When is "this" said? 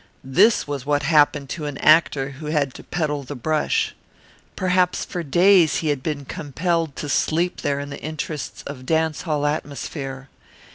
0.23-0.65